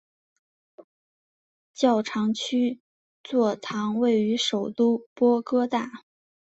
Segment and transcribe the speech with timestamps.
[1.75, 2.81] 教长区
[3.23, 6.05] 座堂位于首都波哥大。